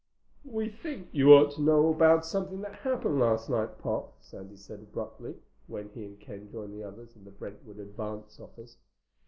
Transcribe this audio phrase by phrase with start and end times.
[0.45, 4.79] "We think you ought to know about something that happened last night, Pop," Sandy said
[4.79, 5.35] abruptly,
[5.67, 8.77] when he and Ken joined the others in the Brentwood Advance office.